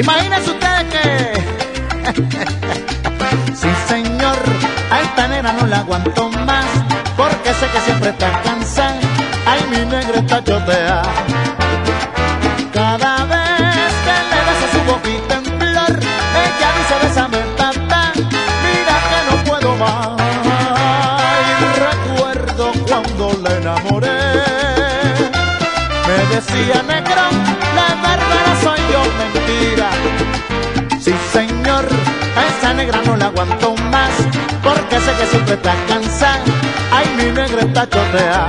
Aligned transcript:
Imagínense 0.00 0.50
ustedes 0.50 0.84
que. 0.92 1.04
sí, 3.54 3.68
señor, 3.86 4.38
a 4.90 5.00
esta 5.02 5.28
nena 5.28 5.52
no 5.52 5.66
la 5.66 5.80
aguanto 5.80 6.30
más. 6.30 6.64
Porque 7.18 7.52
sé 7.52 7.66
que 7.68 7.80
siempre 7.80 8.08
está 8.08 8.40
cansada. 8.42 8.98
Ay, 9.46 9.60
mi 9.70 9.76
negra 9.84 10.20
está 10.20 10.42
chotea. 10.42 11.02
Cada 12.72 13.24
vez 13.26 13.92
que 14.06 14.16
le 14.30 14.38
beso 14.48 14.66
su 14.72 14.80
boquita 14.90 15.34
en 15.34 15.44
flor, 15.44 15.92
ella 16.44 16.68
dice 16.78 16.94
bésame 17.02 17.38
tata. 17.58 18.12
Mira 18.64 18.96
que 19.10 19.18
no 19.28 19.34
puedo 19.44 19.76
más. 19.76 20.16
Y 21.52 21.64
recuerdo 21.88 22.72
cuando 22.88 23.24
la 23.42 23.50
enamoré. 23.58 24.20
Me 26.06 26.18
decía 26.34 26.82
negro, 26.88 27.22
la 27.76 27.88
bárbara 28.02 28.49
a 32.36 32.46
esa 32.46 32.74
negra 32.74 33.00
no 33.04 33.16
la 33.16 33.26
aguanto 33.26 33.74
más, 33.90 34.10
porque 34.62 35.00
sé 35.00 35.12
que 35.18 35.26
siempre 35.26 35.54
está 35.54 35.74
cansada. 35.88 36.40
Ay, 36.92 37.06
mi 37.16 37.24
negra 37.32 37.62
está 37.62 37.88
chotea. 37.88 38.48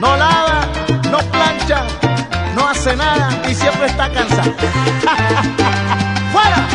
No 0.00 0.16
lava, 0.16 0.60
no 1.10 1.18
plancha, 1.18 1.82
no 2.54 2.68
hace 2.68 2.96
nada 2.96 3.30
y 3.48 3.54
siempre 3.54 3.86
está 3.86 4.08
cansada. 4.10 4.44
¡Fuera! 6.32 6.66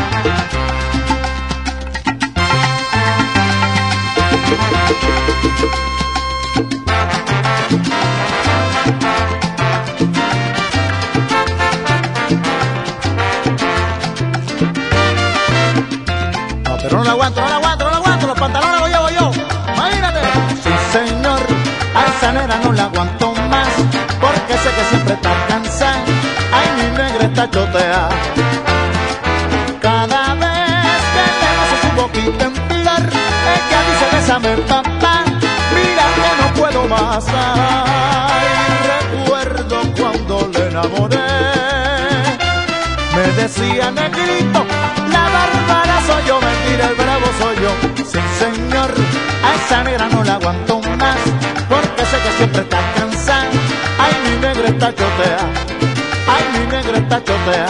No 22.58 22.72
la 22.74 22.84
aguanto 22.84 23.34
más, 23.50 23.70
porque 24.20 24.54
sé 24.58 24.70
que 24.76 24.84
siempre 24.90 25.14
está 25.14 25.32
cansada. 25.48 26.04
Ay, 26.54 26.68
mi 26.78 26.98
negra 26.98 27.26
está 27.26 27.50
chotea. 27.50 28.10
Cada 29.82 30.34
vez 30.36 31.02
que 31.14 31.24
le 31.40 31.76
su 31.82 31.90
boquita 32.02 32.46
en 32.46 32.56
flor, 32.56 33.04
ella 33.56 33.80
dice, 33.88 34.06
bésame, 34.14 34.58
papá, 34.68 35.24
mira 35.76 36.06
que 36.16 36.30
no 36.42 36.54
puedo 36.60 36.88
más. 36.88 37.26
Ay, 37.28 38.48
recuerdo 38.94 39.82
cuando 39.98 40.50
le 40.54 40.68
enamoré. 40.68 41.18
Me 43.16 43.42
decía 43.42 43.92
negrito, 43.92 44.66
la 45.12 45.24
bárbara 45.36 46.02
soy 46.08 46.24
yo, 46.28 46.40
mentira, 46.40 46.88
el 46.88 46.96
bravo 46.96 47.28
soy 47.40 47.56
yo. 47.64 47.72
Sí, 48.06 48.20
señor, 48.40 48.92
a 49.44 49.56
esa 49.56 49.84
negra 49.84 50.08
no 50.10 50.24
la 50.24 50.34
aguanto 50.36 50.81
sé 52.12 52.18
que 52.24 52.32
siempre 52.38 52.62
está 52.62 52.80
cansada. 52.96 53.50
Ay, 54.04 54.14
mi 54.24 54.36
negra 54.46 54.68
está 54.68 54.88
chotea, 54.90 55.44
ay, 56.34 56.44
mi 56.54 56.66
negra 56.76 56.98
está 56.98 57.18
chotea, 57.24 57.68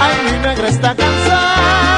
ay, 0.00 0.14
mi 0.24 0.38
negra 0.46 0.68
está 0.68 0.94
cansada. 0.94 1.95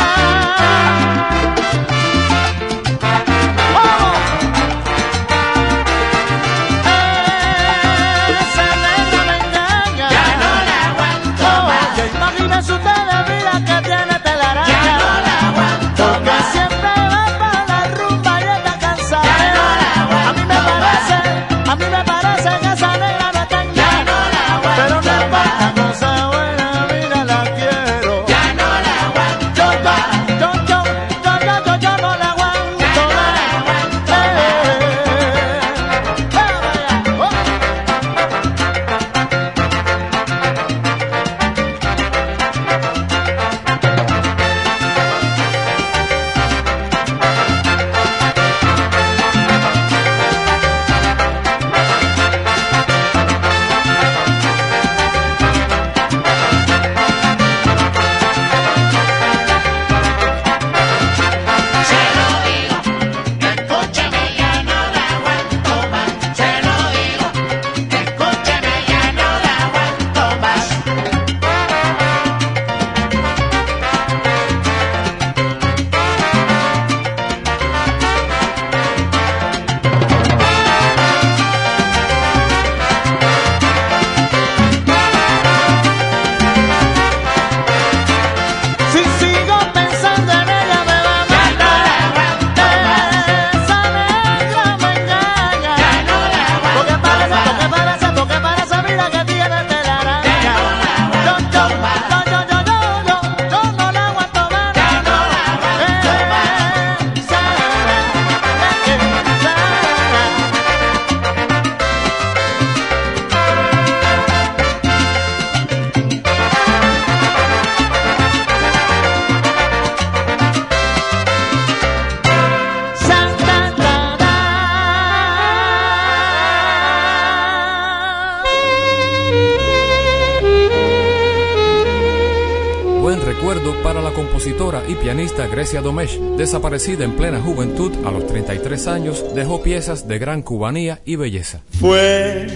Desaparecida 136.37 137.05
en 137.05 137.13
plena 137.13 137.41
juventud 137.41 137.91
a 138.05 138.11
los 138.11 138.27
33 138.27 138.89
años, 138.89 139.25
dejó 139.35 139.63
piezas 139.63 140.07
de 140.07 140.19
gran 140.19 140.43
cubanía 140.43 141.01
y 141.07 141.17
belleza. 141.17 141.63
Fue 141.81 142.47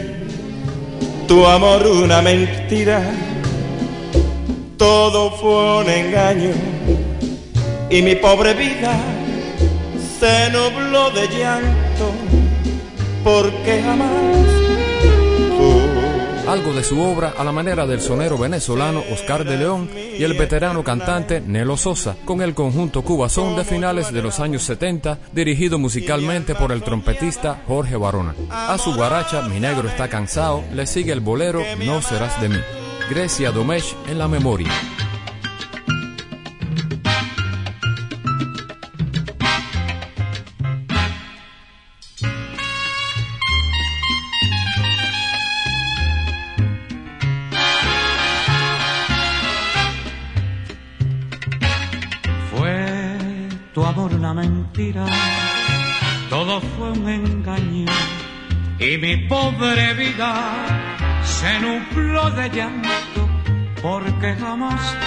tu 1.26 1.46
amor 1.46 1.87
una 1.87 2.20
mentira, 2.20 3.02
todo 4.76 5.31
fue 5.31 5.81
un 5.81 5.88
engaño 5.88 6.50
y 7.88 8.02
mi 8.02 8.17
pobre 8.17 8.52
vida 8.52 9.00
se 10.20 10.50
nubló 10.50 11.11
de 11.11 11.26
llanto 11.28 12.12
porque 13.25 13.82
jamás 13.82 14.62
Algo 16.52 16.75
de 16.75 16.84
su 16.84 17.00
obra 17.00 17.32
a 17.38 17.44
la 17.44 17.50
manera 17.50 17.87
del 17.87 18.02
sonero 18.02 18.37
venezolano 18.37 19.02
Oscar 19.10 19.43
de 19.43 19.56
León 19.56 19.88
y 19.96 20.22
el 20.22 20.34
veterano 20.34 20.84
cantante 20.84 21.40
Nelo 21.40 21.78
Sosa, 21.78 22.14
con 22.26 22.43
el 22.43 22.52
conjunto 22.52 23.00
Cubazón 23.00 23.56
de 23.56 23.64
finales 23.64 24.12
de 24.12 24.20
los 24.20 24.38
años 24.38 24.62
70, 24.64 25.16
dirigido 25.32 25.78
musicalmente 25.78 26.54
por 26.54 26.70
el 26.70 26.82
trompetista 26.82 27.62
Jorge 27.66 27.96
Barona. 27.96 28.34
A 28.50 28.76
su 28.76 28.93
guaracha 28.93 29.49
Mi 29.49 29.60
negro 29.60 29.88
está 29.88 30.08
cansado 30.08 30.62
le 30.75 30.87
sigue 30.87 31.12
el 31.12 31.20
bolero 31.20 31.62
No 31.87 32.02
serás 32.02 32.38
de 32.43 32.50
mí. 32.50 32.58
Grecia 33.08 33.50
Domesh 33.50 33.96
en 34.06 34.19
la 34.19 34.28
memoria. 34.28 34.69
Mentira, 54.34 55.05
todo 56.31 56.61
fue 56.61 56.90
un 56.93 57.08
engaño 57.08 57.93
y 58.79 58.96
mi 58.99 59.17
pobre 59.29 59.94
vida 59.94 60.32
se 61.23 61.61
nubló 61.61 62.31
de 62.31 62.50
llanto 62.50 63.29
porque 63.82 64.34
jamás 64.37 64.81
tú 65.00 65.06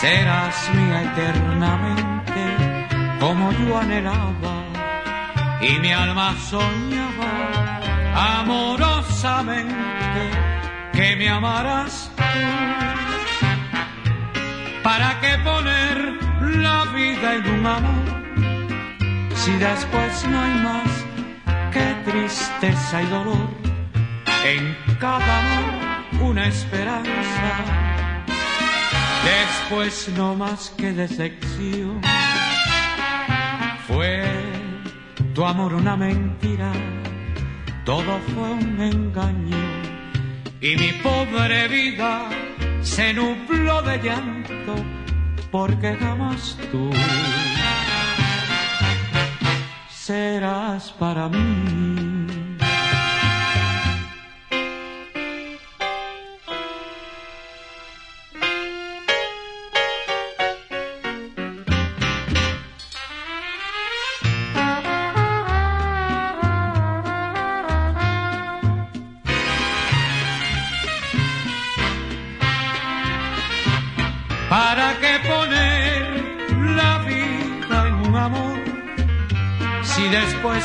serás 0.00 0.70
mía 0.74 1.02
eternamente 1.02 2.42
como 3.20 3.52
yo 3.52 3.78
anhelaba 3.78 4.54
y 5.60 5.78
mi 5.78 5.92
alma 5.92 6.34
soñaba 6.50 7.80
amorosamente 8.40 10.22
que 10.92 11.16
me 11.16 11.28
amarás 11.28 12.10
tú. 12.16 12.22
¿Para 14.82 15.20
qué 15.20 15.38
poner 15.44 15.91
vida 16.92 17.34
en 17.36 17.46
un 17.58 17.66
amor? 17.66 18.22
Si 19.34 19.52
después 19.52 20.26
no 20.28 20.40
hay 20.40 20.54
más 20.60 20.90
que 21.72 22.10
tristeza 22.10 23.02
y 23.02 23.06
dolor. 23.06 23.48
En 24.44 24.76
cada 24.98 25.38
amor 25.40 26.30
una 26.30 26.46
esperanza. 26.46 27.52
Después 29.24 30.10
no 30.16 30.34
más 30.34 30.70
que 30.76 30.92
decepción. 30.92 32.00
Fue 33.86 34.22
tu 35.34 35.44
amor 35.44 35.74
una 35.74 35.96
mentira. 35.96 36.72
Todo 37.84 38.18
fue 38.34 38.50
un 38.52 38.80
engaño. 38.80 39.62
Y 40.60 40.76
mi 40.76 40.92
pobre 41.02 41.68
vida 41.68 42.28
se 42.82 43.12
nubló 43.14 43.82
de 43.82 43.98
llanto 43.98 45.01
porque 45.52 45.94
jamás 46.00 46.56
tú 46.72 46.90
serás 49.90 50.90
para 50.92 51.28
mí. 51.28 52.11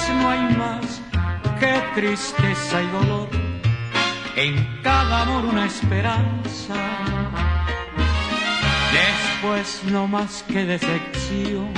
No 0.09 0.29
hay 0.29 0.55
más 0.55 1.01
que 1.59 1.81
tristeza 1.95 2.81
y 2.81 2.87
dolor? 2.87 3.29
En 4.35 4.81
cada 4.83 5.23
amor 5.23 5.45
una 5.45 5.65
esperanza, 5.65 6.75
después 8.93 9.81
no 9.85 10.07
más 10.07 10.43
que 10.43 10.65
decepción. 10.65 11.73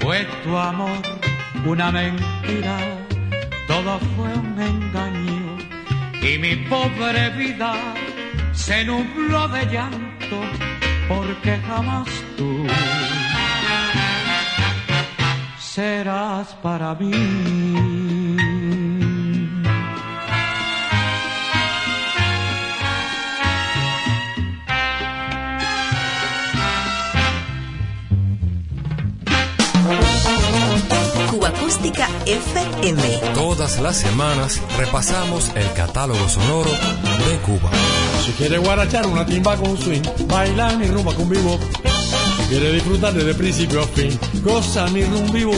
Fue 0.00 0.26
tu 0.42 0.56
amor 0.56 1.02
una 1.64 1.90
mentira, 1.90 2.76
todo 3.66 3.98
fue 4.16 4.32
un 4.34 4.60
engaño 4.60 5.56
y 6.20 6.38
mi 6.38 6.56
pobre 6.56 7.30
vida 7.30 7.74
se 8.52 8.84
nubló 8.84 9.48
de 9.48 9.66
llanto 9.66 10.40
porque 11.08 11.58
jamás 11.66 12.08
tú 12.36 12.66
serás 15.74 16.54
para 16.62 16.94
mí. 16.94 17.10
Cuba 31.28 31.48
Acústica 31.48 32.08
FM. 32.24 33.02
Todas 33.34 33.80
las 33.80 33.96
semanas 33.96 34.62
repasamos 34.78 35.50
el 35.56 35.72
catálogo 35.72 36.28
sonoro 36.28 36.70
de 36.70 37.36
Cuba. 37.44 37.70
Si 38.24 38.30
quiere 38.34 38.58
guarachar 38.58 39.08
una 39.08 39.26
timba 39.26 39.56
con 39.56 39.76
swing, 39.76 40.02
bailar 40.28 40.76
ni 40.76 40.86
rumba 40.86 41.12
con 41.14 41.28
vivo. 41.28 41.58
Quiere 42.54 42.70
disfrutar 42.70 43.12
desde 43.12 43.34
principio 43.34 43.80
a 43.80 43.84
fin, 43.84 44.16
goza 44.44 44.88
ni 44.90 45.02
rumba 45.02 45.32
vivo. 45.32 45.52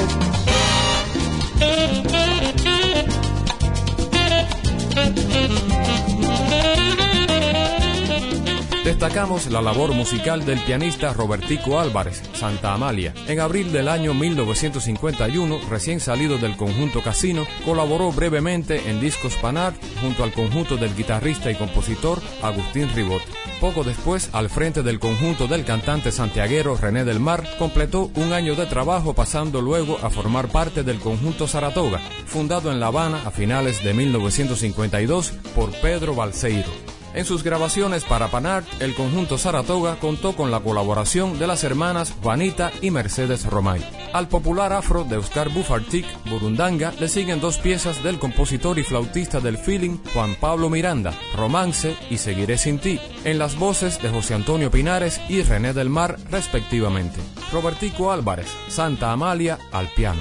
Destacamos 8.83 9.51
la 9.51 9.61
labor 9.61 9.93
musical 9.93 10.47
del 10.47 10.59
pianista 10.61 11.13
Robertico 11.13 11.79
Álvarez, 11.79 12.23
Santa 12.33 12.73
Amalia. 12.73 13.13
En 13.27 13.41
abril 13.41 13.73
del 13.73 13.89
año 13.89 14.15
1951, 14.15 15.69
recién 15.69 16.01
salido 16.01 16.39
del 16.39 16.57
conjunto 16.57 17.03
Casino, 17.03 17.47
colaboró 17.67 18.11
brevemente 18.11 18.89
en 18.89 19.03
Discos 19.03 19.35
Panart 19.37 19.77
junto 20.01 20.25
al 20.25 20.33
conjunto 20.33 20.79
del 20.79 20.97
guitarrista 20.97 21.51
y 21.51 21.57
compositor 21.57 22.23
Agustín 22.41 22.89
Ribot. 22.95 23.21
Poco 23.67 23.83
después, 23.83 24.31
al 24.33 24.49
frente 24.49 24.85
del 24.85 25.01
conjunto 25.01 25.49
del 25.49 25.65
cantante 25.65 26.13
santiaguero 26.13 26.77
René 26.77 27.05
del 27.05 27.19
Mar, 27.19 27.43
completó 27.59 28.13
un 28.15 28.33
año 28.33 28.55
de 28.55 28.65
trabajo 28.65 29.13
pasando 29.13 29.61
luego 29.61 29.99
a 30.05 30.09
formar 30.09 30.47
parte 30.47 30.85
del 30.85 31.01
conjunto 31.01 31.49
Saratoga, 31.49 31.99
fundado 32.27 32.71
en 32.71 32.79
La 32.79 32.87
Habana 32.87 33.23
a 33.27 33.33
finales 33.33 33.83
de 33.83 33.93
1952 33.93 35.33
por 35.57 35.73
Pedro 35.81 36.15
Balseiro. 36.15 36.96
En 37.17 37.25
sus 37.25 37.43
grabaciones 37.43 38.05
para 38.05 38.29
Panart, 38.29 38.67
el 38.79 38.95
conjunto 38.95 39.39
Saratoga 39.39 39.97
contó 39.99 40.37
con 40.37 40.51
la 40.51 40.61
colaboración 40.61 41.39
de 41.39 41.47
las 41.47 41.65
hermanas 41.65 42.13
Juanita 42.23 42.71
y 42.83 42.91
Mercedes 42.91 43.47
Romay. 43.47 43.83
Al 44.13 44.29
popular 44.29 44.75
afro 44.75 45.03
de 45.03 45.17
Oscar 45.17 45.49
Bufartic, 45.49 46.05
Burundanga, 46.29 46.93
le 47.01 47.09
siguen 47.09 47.41
dos 47.41 47.57
piezas 47.57 48.03
del 48.05 48.19
compositor 48.19 48.79
y 48.79 48.83
flautista 48.83 49.41
del 49.41 49.57
feeling 49.57 49.97
Juan 50.13 50.37
Pablo 50.39 50.69
Miranda, 50.69 51.15
Romance 51.35 51.97
y 52.11 52.19
Seguiré 52.19 52.59
sin 52.59 52.79
ti, 52.79 53.01
en 53.25 53.39
las 53.39 53.59
voces 53.59 54.03
de 54.03 54.11
José 54.11 54.35
Antonio 54.35 54.71
Pinares 54.71 55.19
y 55.27 55.41
René 55.41 55.73
del 55.73 55.89
Mar, 55.89 56.19
respectivamente. 56.31 57.19
Robertico 57.51 58.13
Álvarez, 58.13 58.49
Santa 58.69 59.11
Amalia, 59.11 59.59
al 59.73 59.89
piano. 59.89 60.21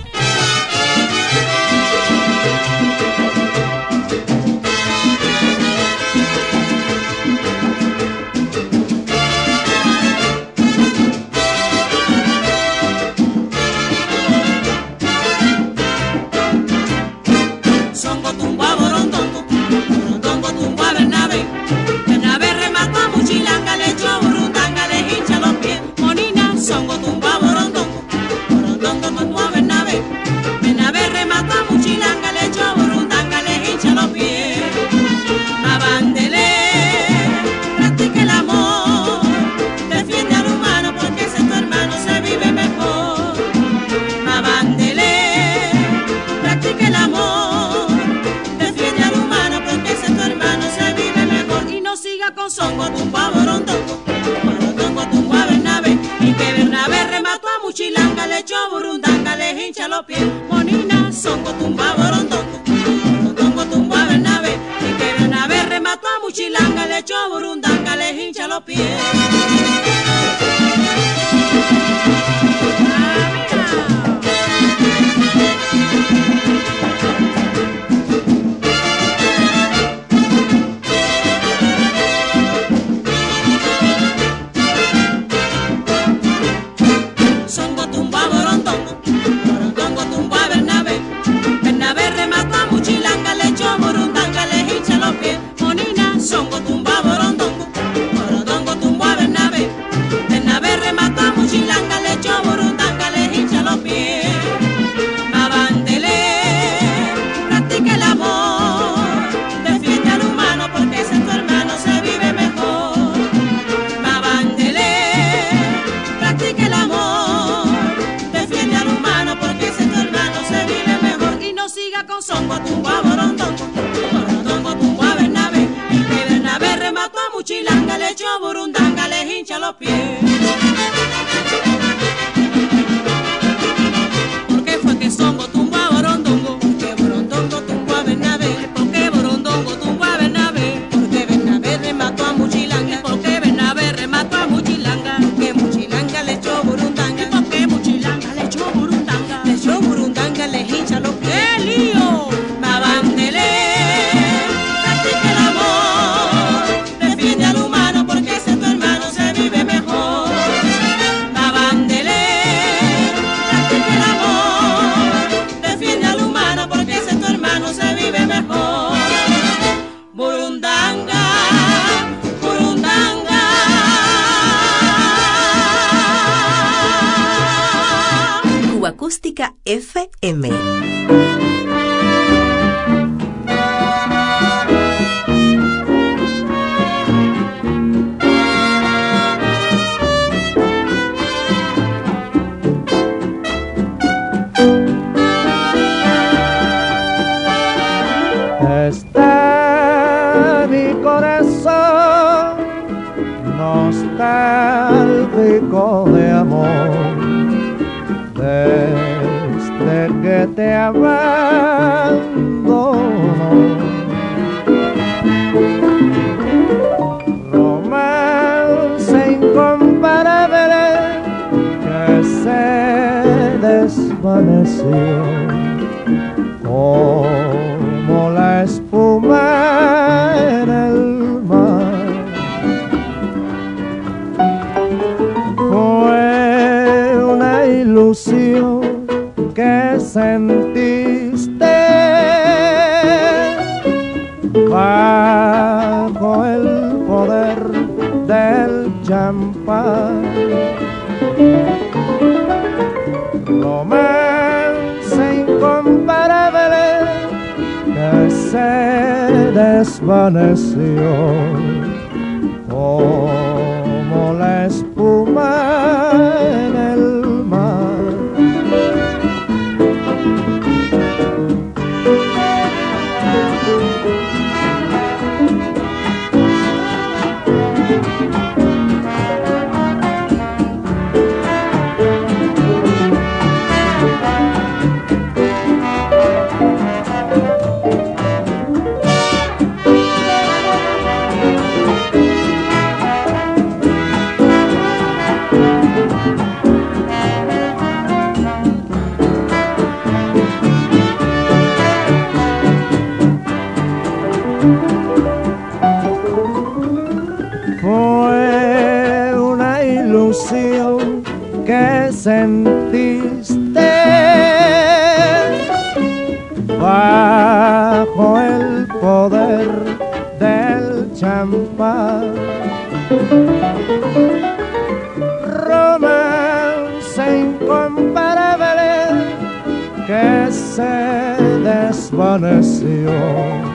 desvaneceu 332.16 333.75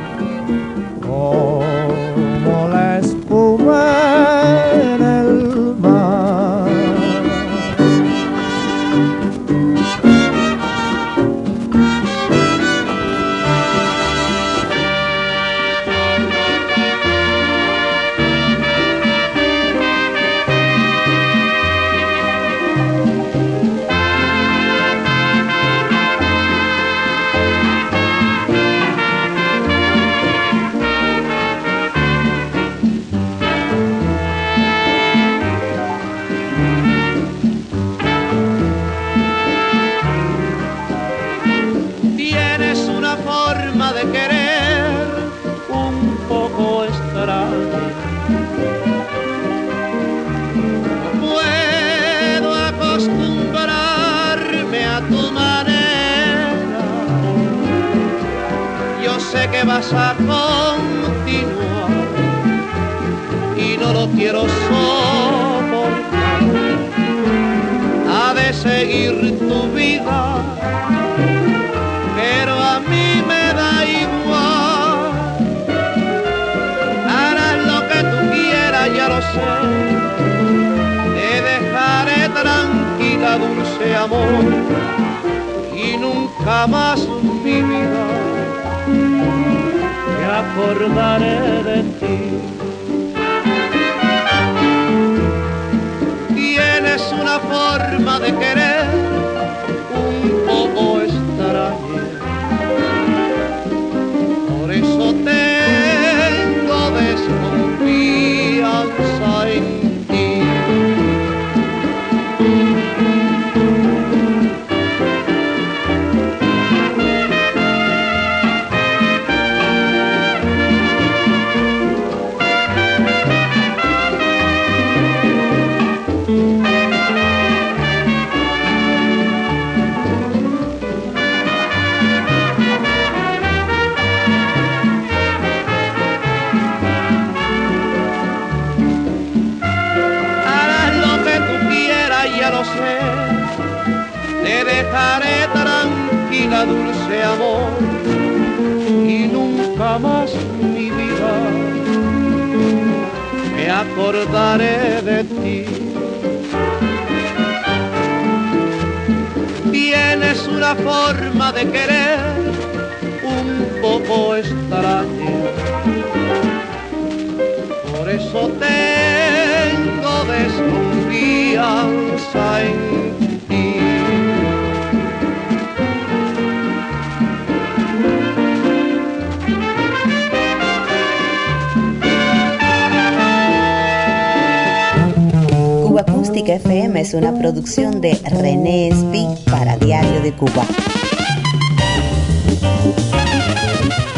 producción 187.61 188.01
de 188.01 188.19
René 188.25 188.89
Espi 188.89 189.27
para 189.51 189.77
Diario 189.77 190.23
de 190.23 190.33
Cuba. 190.33 190.65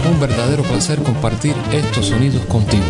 Un 0.09 0.21
verdadero 0.21 0.63
placer 0.63 1.03
compartir 1.03 1.57
estos 1.73 2.07
sonidos 2.07 2.45
contigo. 2.47 2.85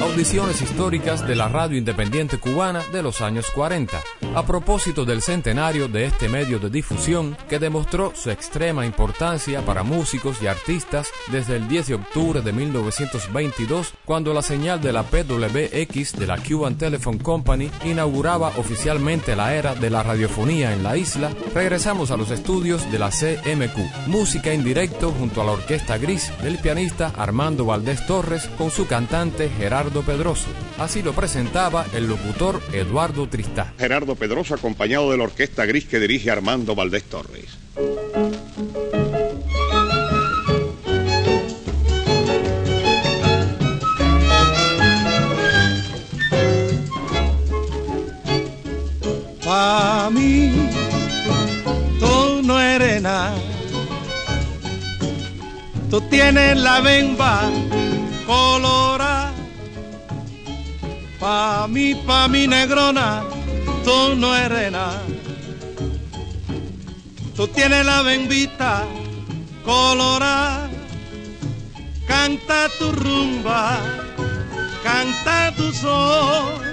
Audiciones 0.00 0.62
históricas 0.62 1.26
de 1.28 1.36
la 1.36 1.48
radio 1.48 1.76
independiente 1.76 2.38
cubana 2.38 2.82
de 2.94 3.02
los 3.02 3.20
años 3.20 3.44
40, 3.54 4.00
a 4.34 4.44
propósito 4.44 5.04
del 5.04 5.22
centenario 5.22 5.86
de 5.86 6.06
este 6.06 6.28
medio 6.28 6.58
de 6.58 6.68
difusión 6.68 7.36
que 7.48 7.58
demostró 7.58 8.12
su 8.14 8.30
extrema 8.30 8.84
importancia 8.84 9.64
para 9.64 9.82
músicos 9.82 10.42
y 10.42 10.46
artistas 10.46 11.08
desde 11.30 11.56
el 11.56 11.68
10 11.68 11.86
de 11.86 11.94
octubre 11.94 12.40
de 12.40 12.52
1922, 12.52 13.94
cuando 14.04 14.34
la 14.34 14.42
señal 14.42 14.80
de 14.80 14.92
la 14.92 15.04
PWX 15.04 16.12
de 16.18 16.26
la 16.26 16.38
Cuban 16.38 16.76
Telephone 16.76 17.18
Company 17.18 17.70
inauguraba 17.84 18.48
oficialmente 18.56 19.36
la 19.36 19.54
era 19.54 19.74
de 19.74 19.90
la 19.90 20.02
radiofonía 20.02 20.72
en 20.72 20.82
la 20.82 20.96
isla, 20.96 21.30
regresamos 21.54 22.10
a 22.10 22.16
los 22.16 22.30
estudios 22.30 22.90
de 22.90 22.98
la 22.98 23.10
CMQ, 23.10 24.08
música 24.08 24.52
en 24.52 24.64
directo 24.64 25.12
junto 25.12 25.42
a 25.42 25.44
la 25.44 25.52
Orquesta 25.52 25.96
Gris 25.98 26.32
del 26.42 26.58
pianista 26.58 27.12
Armando 27.16 27.66
Valdés 27.66 28.04
Torres 28.06 28.48
con 28.58 28.70
su 28.70 28.86
cantante 28.86 29.48
Gerardo 29.48 30.02
Pedroso. 30.02 30.48
Así 30.78 31.02
lo 31.02 31.12
presentaba 31.12 31.86
el 31.94 32.08
locutor 32.08 32.60
Eduardo 32.72 33.28
Tristá. 33.28 33.72
Pedroso 34.24 34.54
acompañado 34.54 35.10
de 35.10 35.18
la 35.18 35.24
orquesta 35.24 35.66
gris 35.66 35.84
que 35.84 36.00
dirige 36.00 36.30
Armando 36.30 36.74
Valdés 36.74 37.04
Torres. 37.04 37.58
Pa' 49.44 50.08
mí, 50.10 50.70
tú 52.00 52.40
no 52.44 52.58
eres 52.58 53.02
nada. 53.02 53.34
Tú 55.90 56.00
tienes 56.08 56.56
la 56.56 56.80
bemba 56.80 57.42
colorada. 58.24 59.34
Pa' 61.20 61.68
mí, 61.68 61.94
pa' 62.06 62.26
mi 62.28 62.46
negrona, 62.46 63.33
tú 63.84 64.14
no 64.16 64.34
eres 64.34 64.72
nada. 64.72 65.02
Tú 67.36 67.48
tienes 67.48 67.84
la 67.84 68.02
bembita 68.02 68.84
colorada. 69.64 70.70
Canta 72.06 72.68
tu 72.78 72.92
rumba, 72.92 73.80
canta 74.82 75.52
tu 75.56 75.72
sol 75.72 76.64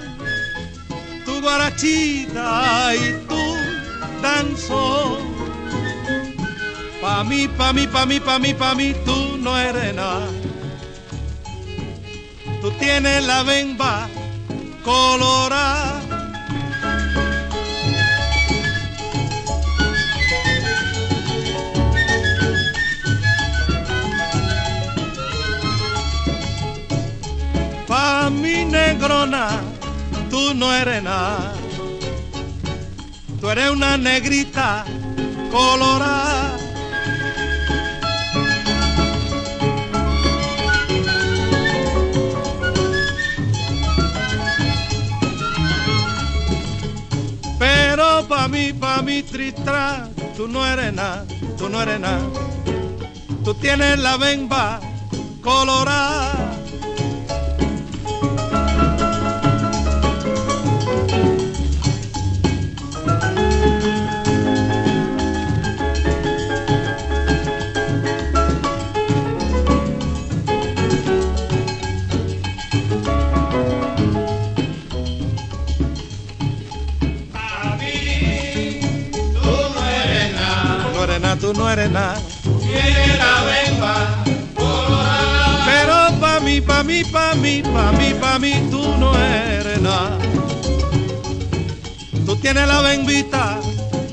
tu 1.26 1.42
guarachita 1.42 2.96
y 2.96 3.14
tu 3.28 3.44
danzón. 4.22 5.32
Pa' 7.02 7.24
mí, 7.24 7.48
pa' 7.48 7.74
mí, 7.74 7.88
pa' 7.88 8.06
mí, 8.06 8.20
pa' 8.20 8.40
mí, 8.40 8.54
pa' 8.54 8.76
mí, 8.76 8.94
tú 9.06 9.38
no 9.38 9.58
eres 9.58 9.94
nada. 9.96 10.28
Tú 12.62 12.72
tienes 12.72 13.26
la 13.26 13.44
bemba 13.44 14.08
colorada. 14.84 16.11
Pa' 27.92 28.30
mi 28.30 28.64
negrona, 28.64 29.50
tú 30.30 30.54
no 30.54 30.74
eres 30.74 31.04
nada. 31.04 31.54
Tú 33.42 33.50
eres 33.50 33.70
una 33.70 33.98
negrita 33.98 34.86
colorada. 35.52 36.58
Pero 47.60 48.26
pa' 48.30 48.48
mí, 48.48 48.72
pa' 48.72 49.02
mí, 49.02 49.22
tristra, 49.22 50.08
tú 50.38 50.48
no 50.48 50.66
eres 50.66 50.94
nada, 50.94 51.26
tú 51.58 51.68
no 51.68 51.82
eres 51.82 52.00
nada. 52.00 52.24
Tú 53.44 53.54
tienes 53.56 54.00
la 54.00 54.16
bemba 54.16 54.80
colorada. 55.44 56.51
Nada. 81.92 82.22
Tiene 82.62 83.18
la 83.18 84.24
colorada. 84.56 85.66
Pero 85.66 86.20
pa' 86.20 86.40
mí, 86.40 86.62
pa' 86.62 86.84
mí, 86.84 87.04
pa' 87.04 87.36
mí, 87.36 87.62
pa' 87.62 87.92
mí, 87.92 88.14
pa' 88.20 88.40
mí, 88.40 88.54
tú 88.72 88.98
no 88.98 89.14
eres 89.18 89.82
nada. 89.82 90.18
Tú 92.26 92.36
tienes 92.38 92.68
la 92.68 92.82
bembita 92.82 93.60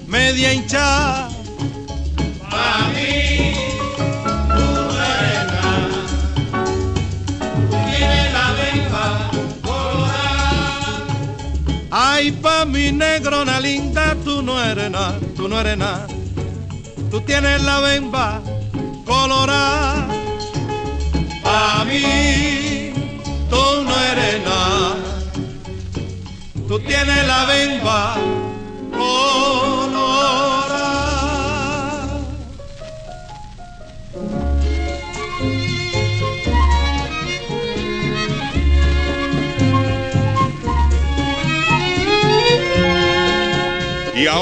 media 0.07 0.53
hinchada. 0.53 1.29
Pa' 2.51 2.89
mí, 2.95 3.55
tú 4.49 4.65
no 4.75 5.05
eres 5.15 5.45
nada. 5.53 6.01
Tú 7.71 7.77
tienes 7.87 8.33
la 8.33 8.47
bemba 8.59 9.31
colorada. 9.63 11.07
Ay, 11.91 12.33
pa' 12.33 12.65
mi 12.65 12.91
negrona 12.91 13.61
linda, 13.61 14.17
tú 14.25 14.43
no 14.43 14.61
eres 14.63 14.91
nada, 14.91 15.21
tú 15.37 15.49
no 15.49 15.61
eres 15.61 15.79
nada. 15.79 16.08
Tú 17.29 17.35
tienes 17.35 17.63
la 17.63 17.81
bemba 17.81 18.41
colorada. 19.05 20.09
Pa' 21.43 21.85
mí, 21.85 22.91
tú 23.51 23.63
no 23.85 23.95
eres 24.13 24.43
nada. 24.47 24.97
Tú 26.67 26.81
tienes 26.81 27.27
la 27.27 27.45
bemba 27.45 28.17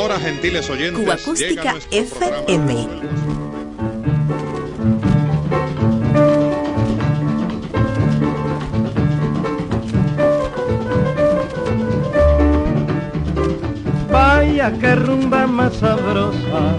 ahora, 0.07 0.21
gentiles 0.21 0.71
oyentes, 0.71 1.03
Cuba 1.03 1.14
Acústica 1.14 1.62
programa 1.62 1.81
FM. 1.90 2.88
Vaya 14.11 14.73
que 14.79 14.95
rumba 14.95 15.47
más 15.47 15.75
sabrosa, 15.75 16.77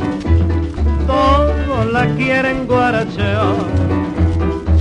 todos 1.06 1.92
la 1.92 2.08
quieren 2.16 2.66
guarachear. 2.66 3.56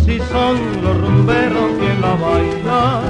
Si 0.05 0.21
son 0.21 0.83
los 0.83 1.01
rumberos 1.01 1.71
quien 1.81 2.01
la 2.01 2.15
baila, 2.15 3.03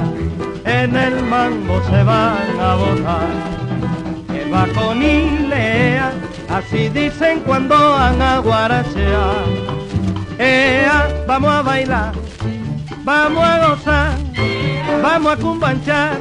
en 0.65 0.97
el 0.97 1.23
mambo 1.25 1.83
se 1.91 2.03
van 2.03 2.59
a 2.59 2.75
botar. 2.77 3.56
Con 4.75 5.03
Ilea, 5.03 6.13
así 6.49 6.89
dicen 6.89 7.41
cuando 7.41 7.77
van 7.93 8.21
a 8.21 8.39
guarachear. 8.39 9.45
Ea, 10.39 11.09
vamos 11.27 11.55
a 11.55 11.63
bailar, 11.63 12.13
vamos 13.05 13.45
a 13.45 13.69
gozar, 13.69 14.13
vamos 15.03 15.33
a 15.33 15.37
cumbanchar, 15.37 16.19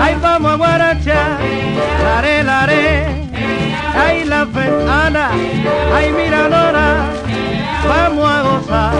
ay 0.00 0.16
vamos 0.20 0.52
a 0.52 0.56
guarachar, 0.56 1.38
laré, 2.02 2.42
laré, 2.42 3.28
ay 3.94 4.24
la 4.24 4.44
ventana, 4.44 5.30
ay 5.94 6.12
mira 6.12 6.48
Nora, 6.48 7.10
vamos 7.86 8.30
a 8.30 8.42
gozar, 8.42 8.94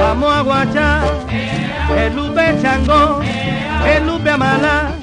vamos 0.00 0.32
a 0.32 0.40
guachar, 0.42 1.04
el 1.96 2.14
lupe 2.14 2.56
chango, 2.60 3.20
el 3.86 4.06
lupe 4.06 4.30
amala, 4.30 4.97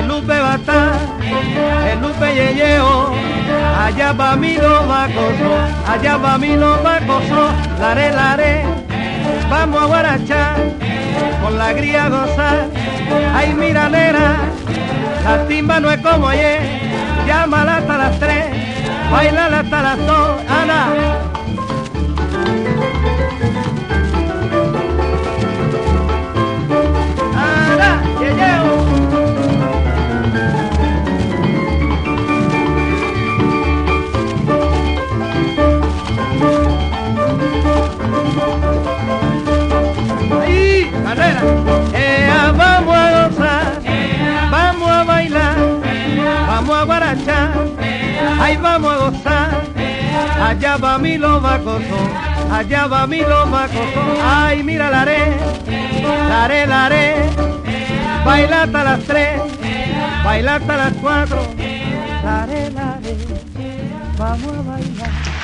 el 0.00 0.08
lupe 0.08 0.40
batá, 0.40 0.92
el 1.90 2.00
lupe 2.00 2.34
yeyeo, 2.34 3.12
allá 3.78 4.12
va 4.12 4.34
mi 4.36 4.54
lo 4.56 4.86
vacoso, 4.86 5.50
allá 5.86 6.16
va 6.16 6.38
mi 6.38 6.56
lo 6.56 6.82
vacoso, 6.82 7.50
laré, 7.78 8.10
laré, 8.10 8.64
vamos 9.50 9.82
a 9.82 9.86
guarachar, 9.86 10.56
con 11.42 11.58
la 11.58 11.72
gría 11.74 12.08
gozar, 12.08 12.66
ay 13.34 13.54
mira 13.54 13.88
nera, 13.90 14.36
la 15.24 15.46
timba 15.46 15.80
no 15.80 15.90
es 15.90 16.00
como 16.00 16.28
ayer, 16.28 16.60
llámala 17.26 17.76
hasta 17.76 17.98
las 17.98 18.18
tres, 18.18 18.46
bailala 19.10 19.60
hasta 19.60 19.82
las 19.82 19.98
dos. 20.06 20.40
Ana, 20.48 20.86
Ea, 41.94 42.52
vamos 42.56 42.96
a 42.96 43.28
gozar, 43.28 43.72
vamos 44.50 44.90
a 44.90 45.04
bailar, 45.04 45.56
vamos 46.46 46.76
a 46.76 46.84
guarachar, 46.84 47.50
ahí 48.40 48.56
vamos 48.56 48.92
a 48.92 48.96
gozar. 48.98 49.70
Allá 50.42 50.76
va 50.76 50.98
mi 50.98 51.16
loba 51.16 51.60
allá 52.52 52.86
va 52.86 53.06
mi 53.06 53.20
loba 53.20 53.68
ay 54.24 54.62
mira 54.62 54.90
la 54.90 55.02
haré, 55.02 55.36
la 56.28 56.44
haré, 56.44 56.66
la 56.66 56.86
haré, 56.86 57.14
baila 58.24 58.62
hasta 58.62 58.84
las 58.84 59.00
tres, 59.04 59.40
baila 60.24 60.56
hasta 60.56 60.76
las 60.76 60.92
cuatro, 60.94 61.46
la 62.24 62.42
haré, 62.42 62.70
la 62.70 62.94
haré, 62.94 63.16
vamos 64.18 64.52
a 64.58 64.70
bailar, 64.70 65.39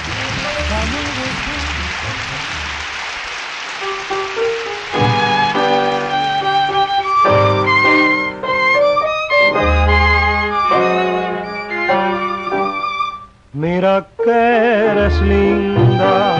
Mira 13.59 14.07
que 14.23 14.31
eres 14.31 15.19
linda, 15.23 16.37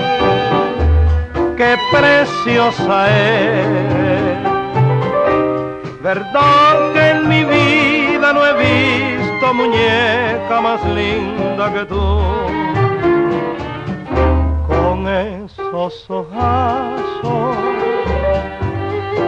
qué 1.57 1.79
preciosa 1.91 3.09
eres. 3.09 4.39
Verdad 6.03 6.93
que 6.93 7.11
en 7.13 7.27
mi 7.27 7.43
vida 7.43 8.35
no 8.35 8.45
he 8.45 8.53
visto 8.53 9.55
muñeca 9.55 10.61
más 10.61 10.85
linda 10.85 11.73
que 11.73 11.87
tú. 11.87 12.21
Con 14.69 15.09
esos 15.09 16.11
ojazos 16.11 17.57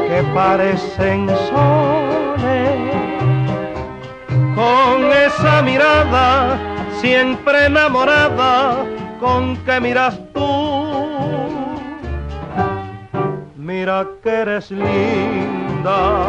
que 0.09 0.23
parecen 0.35 1.27
soles 1.49 2.19
con 4.55 5.11
esa 5.11 5.63
mirada 5.63 6.68
siempre 7.01 7.67
enamorada 7.67 8.85
con 9.21 9.57
que 9.65 9.81
miras 9.81 10.19
tú. 10.33 10.49
Mira 13.57 14.07
que 14.23 14.31
eres 14.31 14.71
linda, 14.71 16.27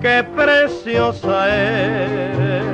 qué 0.00 0.24
preciosa 0.34 1.48
eres, 1.48 2.64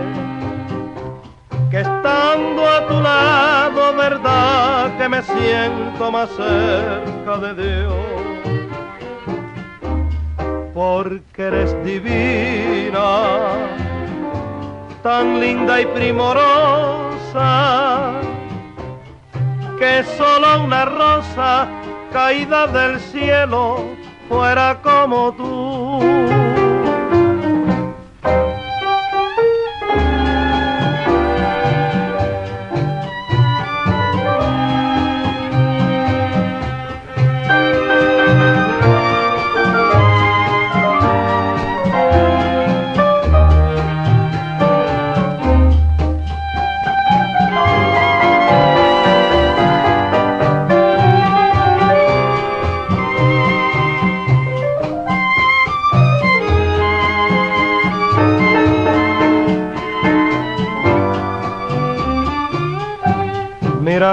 que 1.70 1.80
estando 1.80 2.68
a 2.68 2.86
tu 2.86 3.00
lado, 3.00 3.96
verdad 3.96 4.96
que 4.98 5.08
me 5.08 5.22
siento 5.22 6.12
más 6.12 6.30
cerca 6.30 7.38
de 7.38 7.54
Dios 7.54 8.18
porque 10.78 11.42
eres 11.42 11.74
divina, 11.84 13.00
tan 15.02 15.40
linda 15.40 15.80
y 15.80 15.86
primorosa, 15.86 16.40
que 19.78 20.04
solo 20.16 20.64
una 20.64 20.84
rosa 20.84 21.68
caída 22.12 22.66
del 22.66 23.00
cielo 23.00 23.84
fuera 24.28 24.80
como 24.82 25.32
tú. 25.32 26.37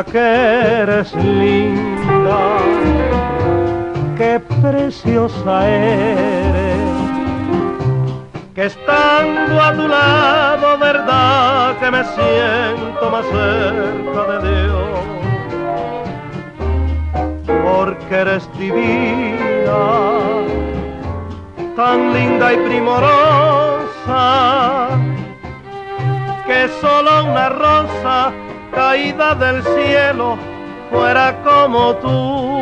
Que 0.04 0.20
eres 0.20 1.16
linda, 1.16 2.58
qué 4.18 4.42
preciosa 4.62 5.70
eres, 5.70 6.90
que 8.54 8.66
estando 8.66 9.62
a 9.62 9.74
tu 9.74 9.88
lado, 9.88 10.78
verdad 10.80 11.78
que 11.80 11.92
me 11.92 12.04
siento 12.04 13.10
más 13.10 13.26
cerca 13.28 14.24
de 14.34 14.38
Dios, 14.52 15.00
porque 17.64 18.16
eres 18.16 18.50
divina, 18.60 19.80
tan 21.78 22.14
linda 22.14 22.54
y 22.54 22.58
primorosa, 22.58 23.30
que 26.46 26.68
solo 26.82 27.24
una 27.32 27.48
rosa 27.48 28.34
caída 28.76 29.34
del 29.36 29.64
cielo 29.64 30.38
fuera 30.92 31.42
como 31.44 31.96
tú. 31.96 32.56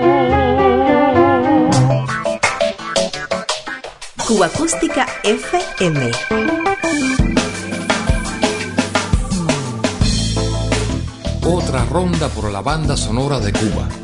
Cuba 4.28 4.45
Acústica 4.45 5.06
FM. 5.23 6.12
Otra 11.45 11.86
ronda 11.86 12.30
por 12.30 12.52
la 12.52 12.62
banda 12.62 12.95
sonora 12.95 13.39
de 13.39 13.52
Cuba. 13.52 14.03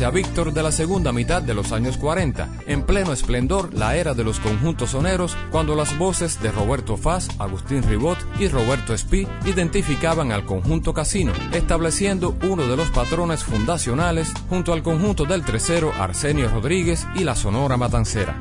RCA 0.00 0.10
Víctor 0.10 0.52
de 0.54 0.62
la 0.62 0.72
segunda 0.72 1.12
mitad 1.12 1.42
de 1.42 1.52
los 1.52 1.72
años 1.72 1.98
40, 1.98 2.48
en 2.66 2.84
pleno 2.84 3.12
esplendor 3.12 3.74
la 3.74 3.96
era 3.96 4.14
de 4.14 4.24
los 4.24 4.40
conjuntos 4.40 4.90
soneros, 4.90 5.36
cuando 5.50 5.74
las 5.74 5.98
voces 5.98 6.40
de 6.40 6.50
Roberto 6.50 6.96
Faz, 6.96 7.28
Agustín 7.38 7.82
Ribot 7.82 8.18
y 8.38 8.48
Roberto 8.48 8.94
Espí 8.94 9.28
identificaban 9.44 10.32
al 10.32 10.46
conjunto 10.46 10.94
Casino, 10.94 11.32
estableciendo 11.52 12.34
uno 12.44 12.66
de 12.66 12.76
los 12.78 12.88
patrones 12.90 13.44
fundacionales 13.44 14.32
junto 14.48 14.72
al 14.72 14.82
conjunto 14.82 15.26
del 15.26 15.44
Trecero 15.44 15.92
Arsenio 15.98 16.48
Rodríguez 16.48 17.06
y 17.14 17.24
la 17.24 17.34
Sonora 17.34 17.76
Matancera 17.76 18.38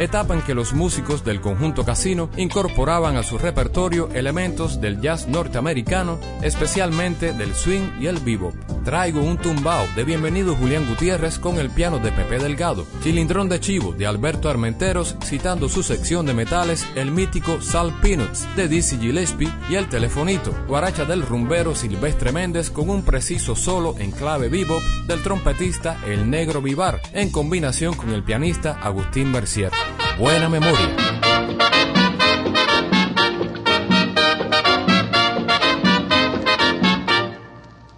etapa 0.00 0.34
en 0.34 0.40
que 0.40 0.54
los 0.54 0.72
músicos 0.72 1.24
del 1.24 1.42
conjunto 1.42 1.84
Casino 1.84 2.30
incorporaban 2.36 3.16
a 3.16 3.22
su 3.22 3.36
repertorio 3.36 4.08
elementos 4.14 4.80
del 4.80 5.00
jazz 5.00 5.28
norteamericano, 5.28 6.18
especialmente 6.42 7.34
del 7.34 7.54
swing 7.54 8.00
y 8.00 8.06
el 8.06 8.18
bebop. 8.18 8.54
Traigo 8.82 9.20
un 9.20 9.36
tumbao 9.36 9.86
de 9.94 10.04
Bienvenido 10.04 10.56
Julián 10.56 10.88
Gutiérrez 10.88 11.38
con 11.38 11.58
el 11.58 11.68
piano 11.68 11.98
de 11.98 12.12
Pepe 12.12 12.38
Delgado, 12.38 12.86
Chilindrón 13.02 13.50
de 13.50 13.60
Chivo 13.60 13.92
de 13.92 14.06
Alberto 14.06 14.48
Armenteros 14.48 15.16
citando 15.22 15.68
su 15.68 15.82
sección 15.82 16.24
de 16.24 16.32
metales 16.32 16.86
el 16.94 17.10
mítico 17.10 17.60
Sal 17.60 17.92
Peanuts 18.00 18.48
de 18.56 18.68
Dizzy 18.68 18.96
Gillespie 18.96 19.52
y 19.68 19.74
el 19.74 19.88
Telefonito, 19.90 20.54
guaracha 20.66 21.04
del 21.04 21.22
rumbero 21.22 21.74
Silvestre 21.74 22.32
Méndez 22.32 22.70
con 22.70 22.88
un 22.88 23.02
preciso 23.02 23.54
solo 23.54 23.94
en 23.98 24.12
clave 24.12 24.48
bebop 24.48 24.82
del 25.06 25.22
trompetista 25.22 25.98
El 26.06 26.30
Negro 26.30 26.62
Vivar 26.62 27.02
en 27.12 27.30
combinación 27.30 27.94
con 27.94 28.10
el 28.10 28.22
pianista 28.22 28.80
Agustín 28.80 29.30
Mercier. 29.30 29.70
Buena 30.18 30.48
memoria. 30.48 30.88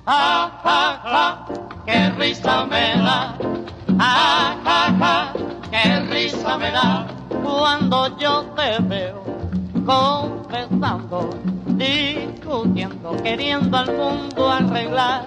Ja, 0.07 0.51
ja, 0.65 1.01
ja, 1.05 1.47
qué 1.87 2.11
risa 2.19 2.65
me 2.67 2.95
da. 2.97 3.37
Ja, 3.99 4.57
ja, 4.65 4.97
ja, 5.01 5.33
qué 5.71 6.01
risa 6.11 6.59
me 6.59 6.71
da 6.71 7.07
cuando 7.43 8.17
yo 8.19 8.45
te 8.57 8.79
veo 8.83 9.23
confesando, 9.85 11.31
discutiendo, 11.67 13.17
queriendo 13.23 13.77
al 13.77 13.97
mundo 13.97 14.51
arreglar. 14.51 15.25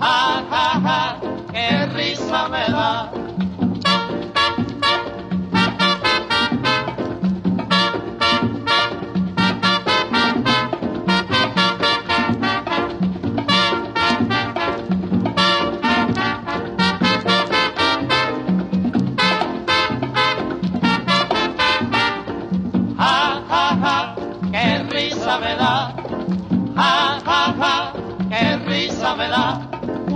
Ja, 0.00 0.42
ja, 0.50 0.80
ja, 0.84 1.16
qué 1.52 1.86
risa 1.94 2.48
me 2.48 2.64
da. 2.72 3.21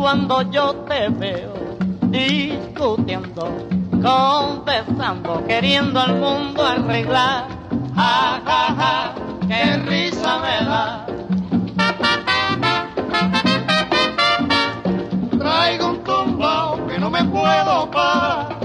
Cuando 0.07 0.41
yo 0.53 0.73
te 0.87 1.09
veo 1.09 1.53
discutiendo, 2.11 3.59
confesando, 3.91 5.45
queriendo 5.49 5.99
al 5.99 6.15
mundo 6.21 6.65
arreglar. 6.65 7.49
Ja, 7.97 8.41
ja, 8.47 8.75
ja, 8.79 9.15
qué 9.49 9.77
risa 9.79 10.39
me 10.39 10.65
da. 10.65 11.07
Traigo 15.41 15.89
un 15.89 16.05
tumbao 16.05 16.87
que 16.87 16.99
no 17.01 17.11
me 17.11 17.25
puedo 17.25 17.91
parar. 17.91 18.61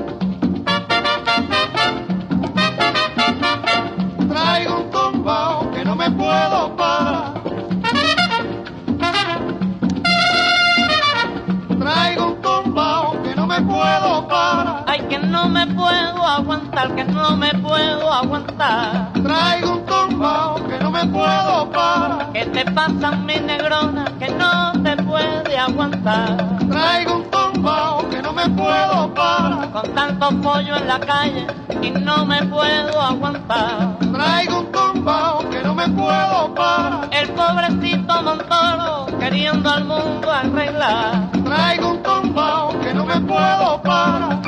Traigo 4.29 4.77
un 4.77 4.91
tumbao 4.91 5.71
que 5.71 5.83
no 5.83 5.95
me 5.95 6.11
puedo 6.11 6.75
parar. 6.75 6.80
Puedo 14.11 14.27
parar. 14.27 14.83
Ay, 14.87 14.99
que 15.09 15.19
no 15.19 15.47
me 15.47 15.65
puedo 15.67 16.23
aguantar, 16.25 16.95
que 16.95 17.03
no 17.05 17.37
me 17.37 17.51
puedo 17.53 18.11
aguantar. 18.11 19.13
Traigo 19.13 19.71
un 19.71 19.85
tumbao 19.85 20.55
que 20.67 20.77
no 20.79 20.91
me 20.91 21.05
puedo 21.05 21.69
parar. 21.71 22.31
¿Qué 22.33 22.45
te 22.45 22.65
pasa, 22.71 23.11
mi 23.11 23.35
negrona, 23.39 24.05
que 24.19 24.29
no 24.29 24.73
te 24.83 24.97
puede 25.03 25.57
aguantar? 25.57 26.37
Traigo 26.69 27.15
un 27.17 27.29
tumbao 27.31 28.09
que 28.09 28.21
no 28.21 28.33
me 28.33 28.49
puedo 28.49 29.13
parar. 29.13 29.71
Con 29.71 29.93
tanto 29.93 30.29
pollo 30.41 30.75
en 30.75 30.87
la 30.87 30.99
calle 30.99 31.47
y 31.81 31.91
no 31.91 32.25
me 32.25 32.43
puedo 32.45 33.01
aguantar. 33.01 33.97
Traigo 34.11 34.59
un 34.59 34.71
tumbao 34.71 35.49
que 35.49 35.61
no 35.61 35.73
me 35.73 35.87
puedo 35.87 36.53
parar. 36.53 37.07
El 37.11 37.29
pobrecito 37.29 38.21
Montoro 38.23 39.10
queriendo 39.21 39.69
al 39.69 39.85
mundo 39.85 40.31
arreglar. 40.31 41.29
Traigo 41.43 41.91
un 41.91 42.01
tumbao 42.01 42.79
que 42.81 42.91
no 42.91 43.05
me 43.05 43.21
puedo 43.21 43.79
parar. 43.83 44.41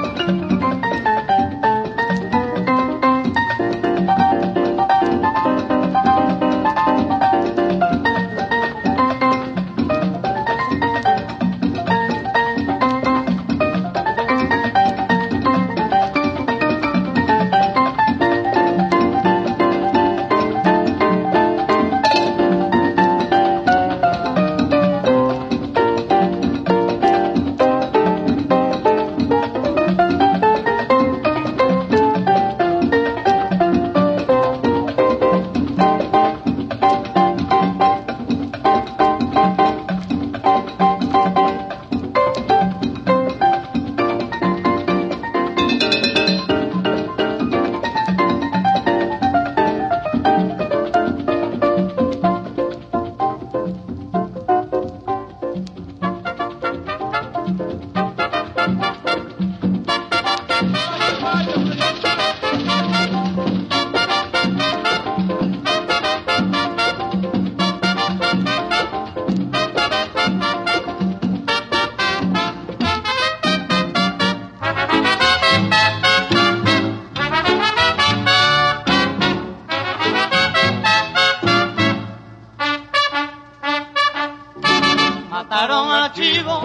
Chivo 86.13 86.61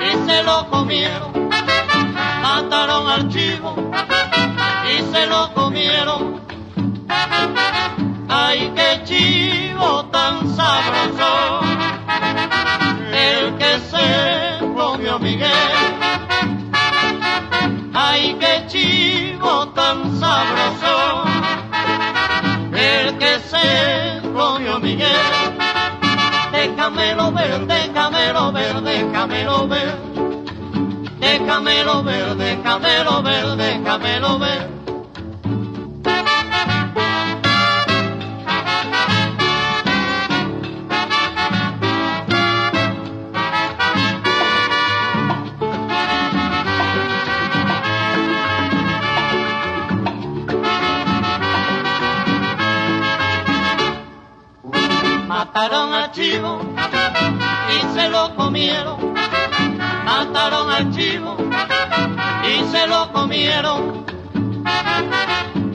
y 0.00 0.26
se 0.26 0.42
lo 0.42 0.66
comieron. 0.70 1.50
Mataron 2.40 3.08
al 3.08 3.28
chivo 3.28 3.74
y 4.88 5.02
se 5.12 5.26
lo 5.26 5.52
comieron. 5.52 5.61
Déjamelo 27.02 27.32
ver, 27.32 27.66
déjamelo 27.66 28.52
ver, 28.52 28.80
déjamelo 28.80 29.66
ver. 29.66 29.94
Déjamelo 31.18 32.02
ver, 32.04 32.36
déjamelo 32.36 33.22
ver, 33.22 33.56
déjamelo 33.56 34.38
ver. 34.38 34.70
Mataron 55.26 55.92
al 55.94 56.12
chivo 56.12 56.71
se 58.02 58.08
lo 58.08 58.34
comieron. 58.34 59.14
Mataron 60.04 60.70
al 60.70 60.90
chivo 60.90 61.36
y 62.44 62.64
se 62.72 62.86
lo 62.86 63.12
comieron. 63.12 64.04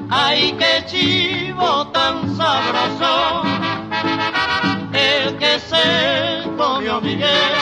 Ay, 0.10 0.54
qué 0.60 0.86
chivo 0.88 1.88
tan 1.88 2.36
sabroso, 2.36 3.44
el 4.94 5.38
que 5.38 5.60
se 5.60 6.44
comió 6.58 7.00
Miguel. 7.02 7.56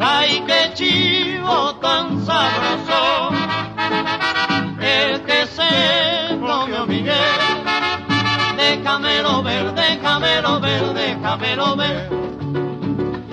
Ay, 0.00 0.44
qué 0.46 0.72
chivo 0.74 1.74
tan 1.76 2.24
sabroso, 2.24 3.30
el 4.80 5.22
que 5.22 5.46
se 5.46 6.38
comió 6.40 6.86
Miguel 6.86 7.54
déjamelo 8.56 9.42
ver, 9.42 9.72
déjamelo 9.74 10.60
ver, 10.60 10.94
déjamelo 10.94 11.76
ver. 11.76 12.33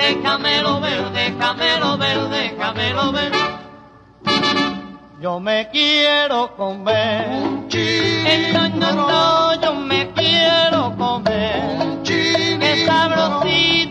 Déjamelo 0.01 0.79
ver, 0.81 1.11
déjamelo 1.11 1.95
ver, 1.95 2.29
déjamelo 2.29 3.11
ver. 3.11 3.31
Yo 5.21 5.39
me 5.39 5.69
quiero 5.71 6.55
comer. 6.55 7.27
Eh, 7.71 8.51
no, 8.51 8.91
no, 8.93 9.61
yo 9.61 9.75
me 9.75 10.09
quiero 10.15 10.95
comer. 10.97 12.01
Qué 12.03 12.83
sabrosito, 12.87 13.90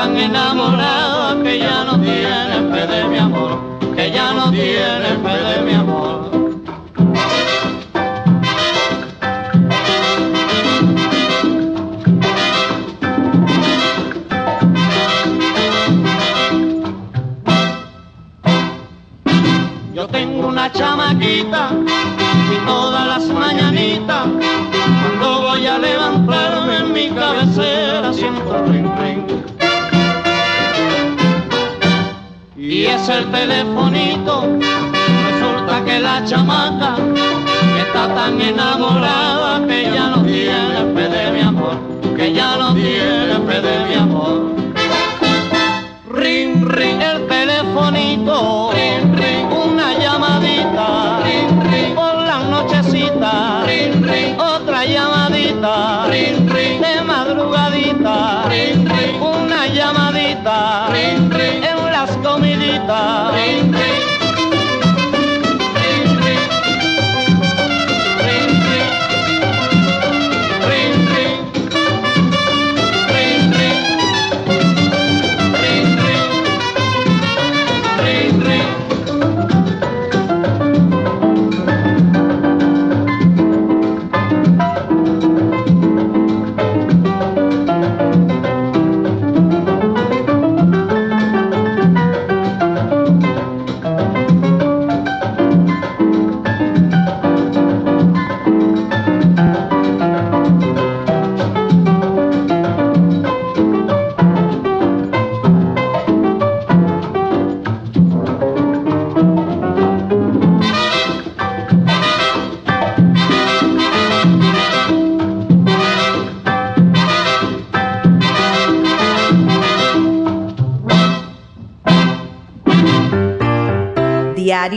tan 0.00 0.16
enamorada 0.16 1.42
que 1.42 1.58
ya 1.58 1.84
no 1.84 2.00
tiene 2.00 2.56
fe 2.70 2.86
de 2.86 3.04
mi 3.10 3.18
amor, 3.18 3.52
que 3.94 4.10
ya 4.10 4.32
no 4.32 4.50
tiene 4.50 5.10
fe 5.24 5.36
de 5.48 5.56
mi 5.66 5.74
amor. 5.74 6.30
Yo 19.94 20.08
tengo 20.08 20.48
una 20.48 20.72
chamaquita 20.72 21.72
y 22.54 22.66
todas 22.66 23.06
las 23.06 23.26
mañanitas 23.26 24.28
Es 32.94 33.08
el 33.08 33.30
telefonito, 33.30 34.42
resulta 35.26 35.84
que 35.84 36.00
la 36.00 36.24
chamaca 36.24 36.96
está 37.78 38.14
tan 38.14 38.40
enamorada 38.40 39.64
que 39.66 39.84
ya 39.84 40.08
no 40.08 40.22
tiene 40.24 40.92
fe 40.94 41.08
de 41.08 41.30
mi 41.32 41.40
amor, 41.40 41.78
que 42.16 42.32
ya 42.32 42.56
no 42.56 42.74
tiene 42.74 43.38
fe 43.46 43.60
de 43.60 43.86
mi 43.88 43.94
amor. 43.94 44.54
Ring, 46.12 46.68
ring, 46.68 47.00
el 47.00 47.26
telefonito. 47.28 48.72
Ring, 48.74 49.14
ring, 49.16 49.46
una 49.52 49.96
llamadita. 49.96 51.20
Ring, 51.24 51.62
ring, 51.70 51.94
por 51.94 52.16
la 52.26 52.40
nochecita. 52.40 53.62
Ring, 53.66 54.02
ring, 54.02 54.38
otra 54.38 54.84
llamadita. 54.84 56.08
Ring, 56.10 56.49
cantar. 62.90 63.69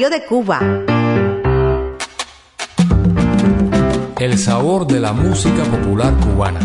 De 0.09 0.25
Cuba. 0.25 0.59
El 4.19 4.37
sabor 4.37 4.85
de 4.85 4.99
la 4.99 5.13
música 5.13 5.63
popular 5.63 6.13
cubana. 6.17 6.59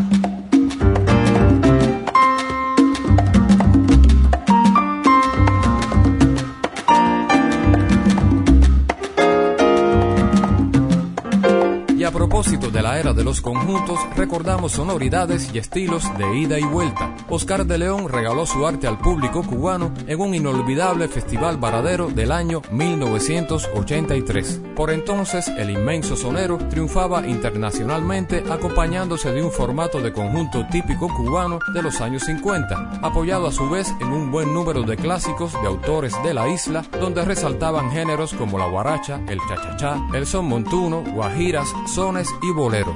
propósito 12.38 12.70
de 12.70 12.82
la 12.82 13.00
era 13.00 13.12
de 13.12 13.24
los 13.24 13.40
conjuntos, 13.40 13.98
recordamos 14.16 14.72
sonoridades 14.72 15.50
y 15.52 15.58
estilos 15.58 16.04
de 16.18 16.38
ida 16.38 16.58
y 16.58 16.62
vuelta. 16.62 17.14
Oscar 17.30 17.66
de 17.66 17.76
León 17.76 18.08
regaló 18.08 18.46
su 18.46 18.66
arte 18.66 18.86
al 18.86 18.98
público 18.98 19.42
cubano 19.42 19.92
en 20.06 20.20
un 20.20 20.34
inolvidable 20.34 21.08
festival 21.08 21.58
varadero 21.58 22.08
del 22.08 22.32
año 22.32 22.62
1983. 22.70 24.62
Por 24.74 24.90
entonces, 24.90 25.48
el 25.48 25.70
inmenso 25.70 26.16
sonero 26.16 26.56
triunfaba 26.70 27.26
internacionalmente 27.26 28.44
acompañándose 28.50 29.30
de 29.32 29.42
un 29.42 29.52
formato 29.52 30.00
de 30.00 30.12
conjunto 30.12 30.66
típico 30.70 31.08
cubano 31.14 31.58
de 31.74 31.82
los 31.82 32.00
años 32.00 32.22
50, 32.24 33.00
apoyado 33.02 33.46
a 33.46 33.52
su 33.52 33.68
vez 33.68 33.92
en 34.00 34.08
un 34.08 34.30
buen 34.30 34.54
número 34.54 34.82
de 34.82 34.96
clásicos 34.96 35.52
de 35.52 35.66
autores 35.66 36.14
de 36.22 36.32
la 36.32 36.48
isla, 36.48 36.82
donde 36.98 37.24
resaltaban 37.24 37.90
géneros 37.90 38.32
como 38.32 38.58
la 38.58 38.68
guaracha, 38.68 39.20
el 39.28 39.38
cha-cha-cha, 39.48 40.00
el 40.14 40.26
son 40.26 40.46
montuno, 40.46 41.02
guajiras, 41.02 41.68
sones 41.86 42.28
y 42.42 42.52
boleros. 42.52 42.94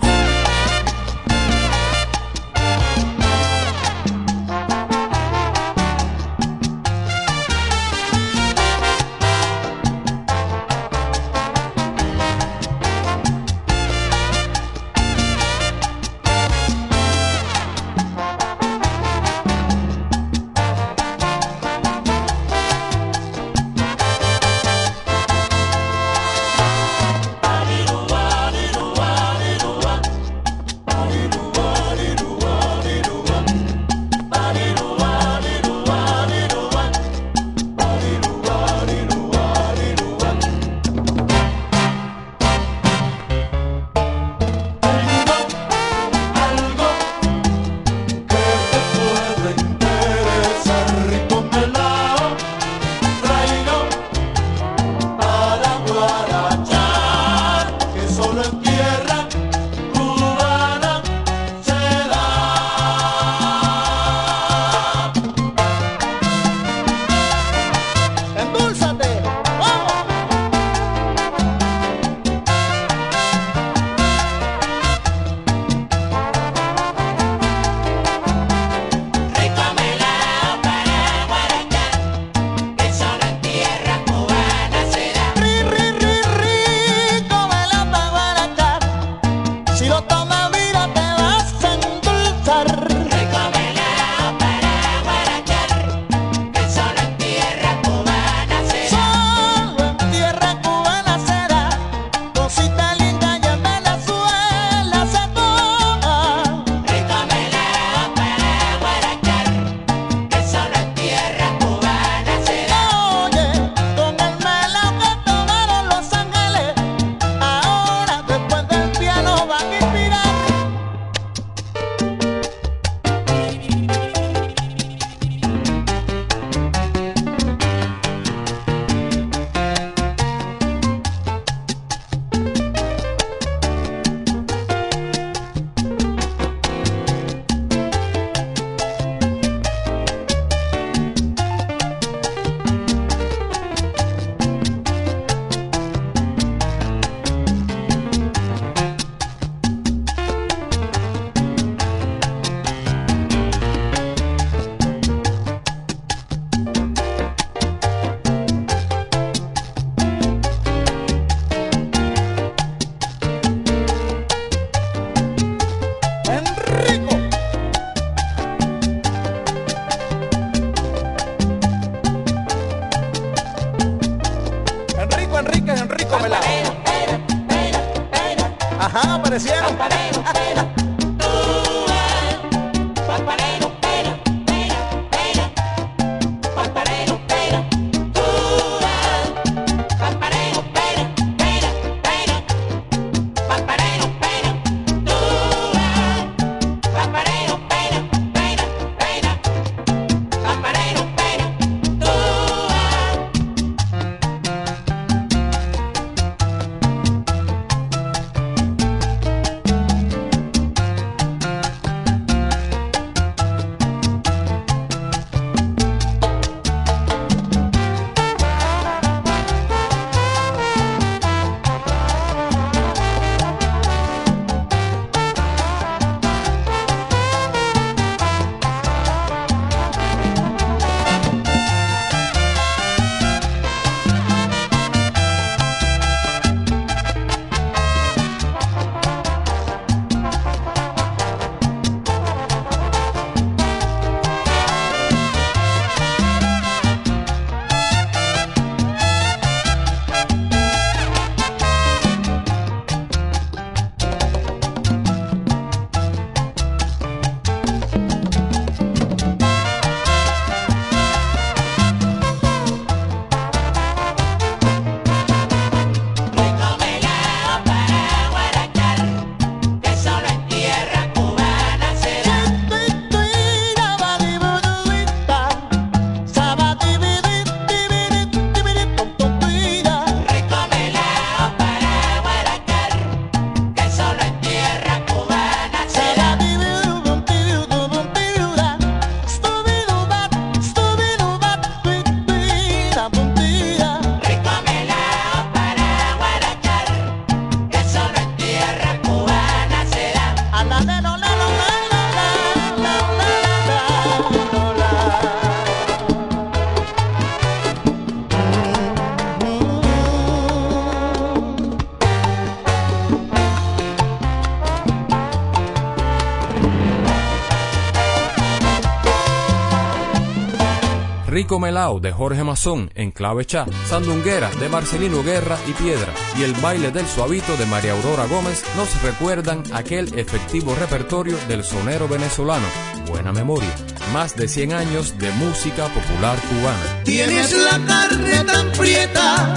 Melao 321.59 322.00
de 322.00 322.12
Jorge 322.12 322.44
Mazón 322.44 322.90
en 322.94 323.11
clave 323.11 323.44
cha, 323.44 323.66
Sandunguera 323.86 324.50
de 324.61 324.68
Marcelino 324.68 325.22
Guerra 325.22 325.59
y 325.68 325.72
Piedra 325.72 326.12
y 326.38 326.42
el 326.42 326.53
baile 326.55 326.90
del 326.90 327.07
suavito 327.07 327.57
de 327.57 327.66
María 327.66 327.92
Aurora 327.92 328.26
Gómez 328.26 328.64
nos 328.76 329.03
recuerdan 329.03 329.62
aquel 329.72 330.18
efectivo 330.18 330.74
repertorio 330.74 331.36
del 331.48 331.64
sonero 331.64 332.09
venezolano. 332.09 332.66
Buena 333.07 333.32
memoria. 333.32 333.74
Más 334.12 334.36
de 334.36 334.48
100 334.48 334.72
años 334.72 335.18
de 335.18 335.30
música 335.32 335.88
popular 335.88 336.38
cubana. 336.48 337.03
Tienes 337.05 337.53
la 337.53 337.78
carne 337.86 338.44
tan 338.44 338.72
prieta 338.72 339.55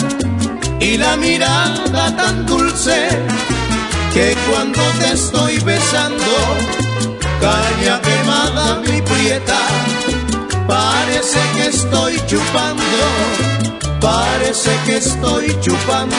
y 0.79 0.97
la 0.97 1.15
mirada 1.17 2.15
tan 2.15 2.45
dulce 2.45 3.09
que 4.13 4.35
cuando 4.49 4.81
te 4.99 5.11
estoy 5.11 5.59
besando, 5.59 6.33
caña 7.41 8.01
quemada 8.01 8.79
mi 8.79 9.01
prieta, 9.01 9.59
parece 10.67 11.39
que 11.55 11.67
estoy 11.67 12.15
chupando, 12.27 12.83
parece 13.99 14.71
que 14.85 14.97
estoy 14.97 15.57
chupando. 15.61 16.15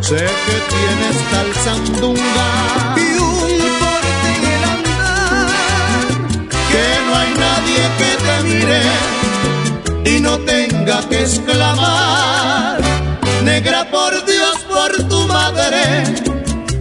Sé 0.00 0.16
que 0.16 0.56
tienes 0.74 1.16
tal 1.30 1.54
sandunga 1.64 2.48
y 2.96 3.18
un 3.18 3.60
porte 3.80 4.28
en 4.36 4.42
el 4.54 4.64
andar, 4.74 5.48
que 6.70 6.86
no 7.06 7.12
hay 7.18 7.32
nadie 7.46 7.82
que 7.98 8.10
te 8.26 8.36
mire 8.48 8.82
y 10.04 10.20
no 10.20 10.38
tenga 10.38 11.00
que 11.08 11.22
exclamar, 11.22 12.80
negra 13.42 13.90
por 13.90 14.12
Dios, 14.24 14.56
por 14.68 15.08
tu 15.08 15.26
madre, 15.26 16.04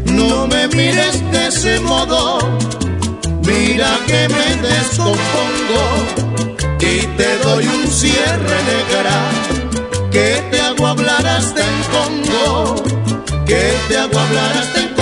no 0.06 0.45
me 0.45 0.68
mires 0.68 1.32
de 1.32 1.47
ese 1.47 1.80
modo, 1.80 2.38
mira 3.41 3.97
que 4.06 4.28
me 4.30 4.68
descompongo 4.68 6.45
y 6.80 7.07
te 7.17 7.38
doy 7.39 7.65
un 7.67 7.88
cierre 7.88 8.57
negra, 8.63 9.32
que 10.11 10.43
te 10.51 10.61
hago 10.61 10.88
hablar 10.88 11.26
hasta 11.26 11.61
en 11.61 11.84
Congo, 11.91 12.84
que 13.45 13.73
te 13.88 13.97
hago 13.97 14.19
hablar 14.19 14.57
hasta 14.57 14.82
en 14.82 14.95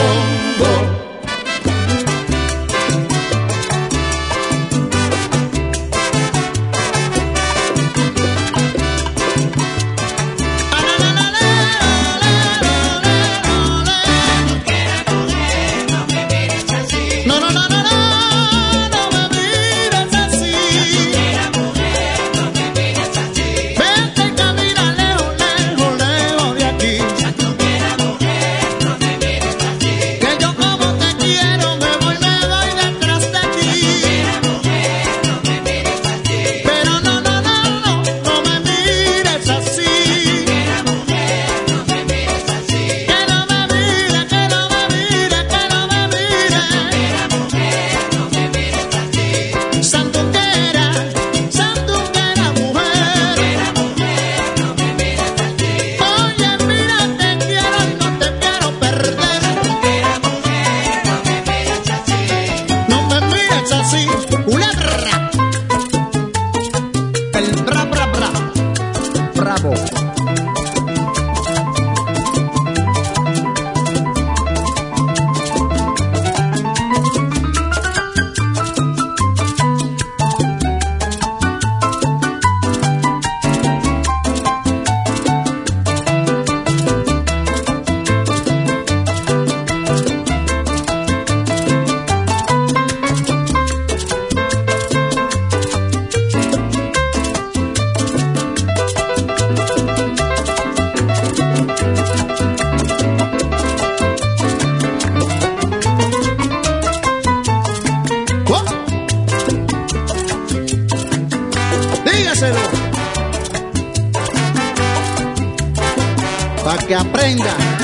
aprenda. 116.93 117.82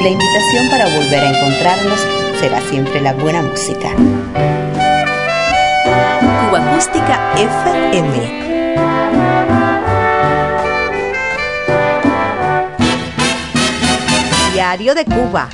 La 0.00 0.08
invitación 0.08 0.70
para 0.70 0.86
volver 0.86 1.22
a 1.22 1.28
encontrarnos 1.28 2.00
será 2.40 2.58
siempre 2.62 3.02
la 3.02 3.12
buena 3.12 3.42
música. 3.42 3.90
Cuba 6.48 6.58
Acústica 6.58 7.20
FM. 7.36 8.40
Diario 14.54 14.94
de 14.94 15.04
Cuba. 15.04 15.50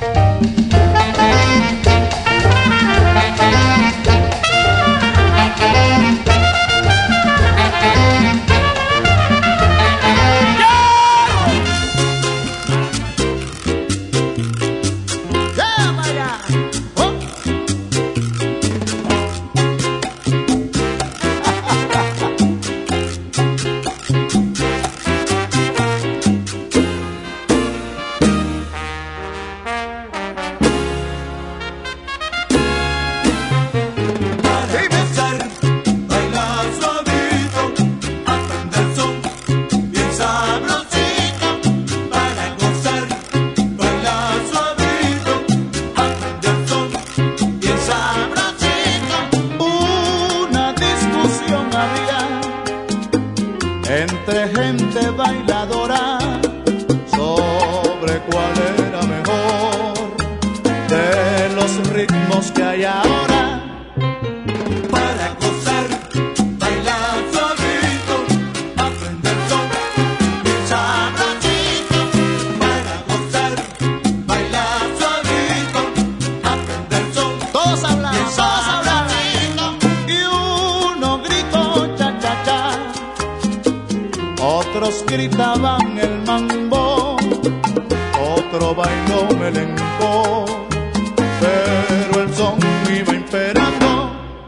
pero 91.39 92.21
el 92.23 92.29
son 92.35 92.57
iba 92.99 93.13
imperando. 93.13 93.89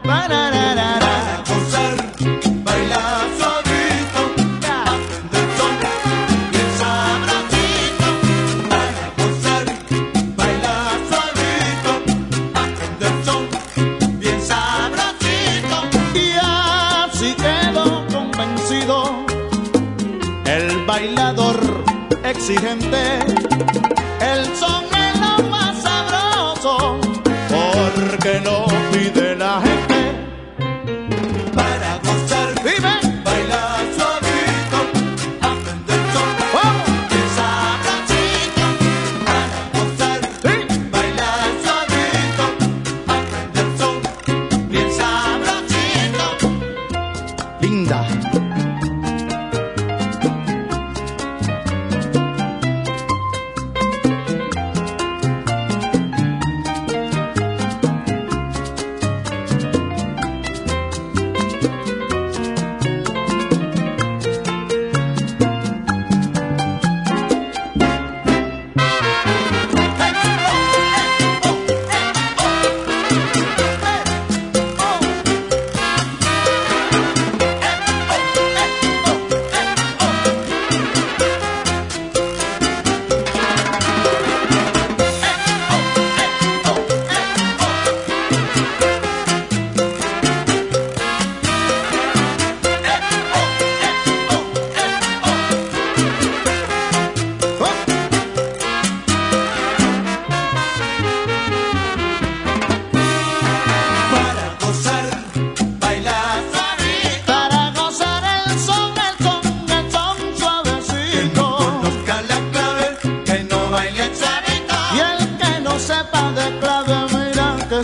Para 0.02 0.40
gozar, 1.48 1.96
bailar 2.66 3.26
suavito, 3.38 4.20
aprender 4.94 5.46
son 5.58 5.72
bien 6.52 6.70
sabracito. 6.82 8.08
Para 8.70 9.04
gozar, 9.18 9.64
bailar 10.40 10.98
suavito, 11.10 11.92
aprender 12.64 13.14
son 13.26 13.42
bien 14.18 14.40
sabracito. 14.52 15.76
Y 16.14 16.26
así 16.40 17.30
quedó 17.44 17.86
convencido 18.14 18.96
el 20.46 20.66
bailador 20.86 21.58
exigente 22.24 22.79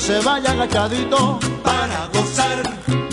se 0.01 0.21
vaya 0.21 0.51
agachadito 0.51 1.39
para 1.63 2.07
gozar. 2.13 3.06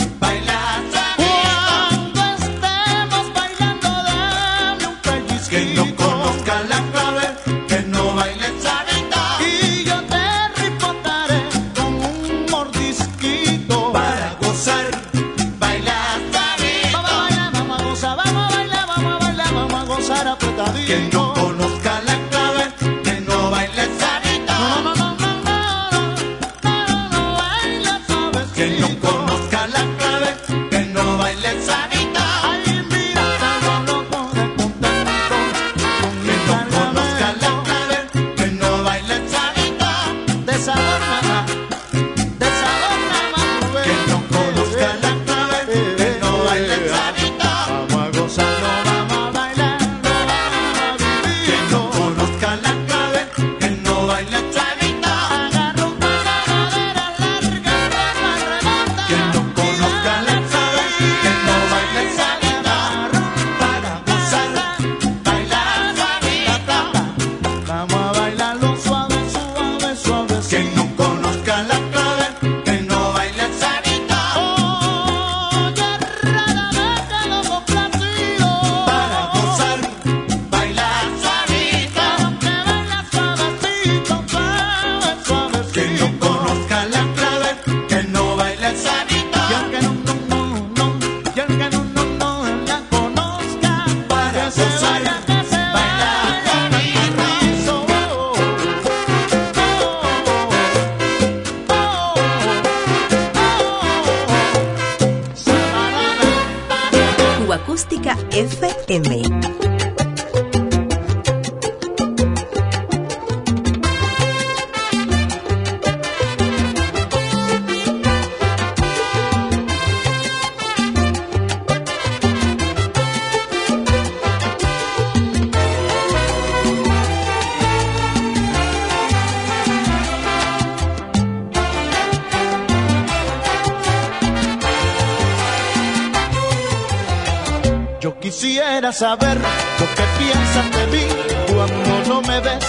saber 138.94 139.40
lo 139.40 139.86
que 139.96 140.04
piensan 140.20 140.72
de 140.72 140.88
mí 140.88 141.08
cuando 141.48 142.10
no 142.10 142.22
me 142.22 142.40
ves. 142.42 142.66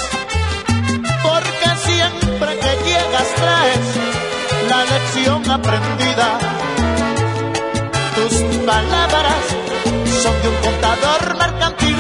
Porque 1.22 1.68
siempre 1.84 2.58
que 2.58 2.72
llegas 2.88 3.28
traes 3.36 3.86
la 4.70 4.84
lección 4.84 5.50
aprendida. 5.50 6.38
Tus 8.14 8.34
palabras 8.64 9.42
son 10.22 10.42
de 10.42 10.48
un 10.48 10.56
contador 10.62 11.38
mercantil, 11.38 11.96